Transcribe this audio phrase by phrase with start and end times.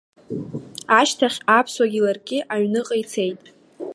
[0.99, 3.41] Ашьҭахь аԥсуагьы ларгьы аҩныҟа ицеит.